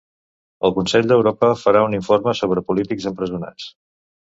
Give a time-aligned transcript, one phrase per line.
[0.69, 3.71] El Consell d'Europa farà un informe sobre polítics empresonats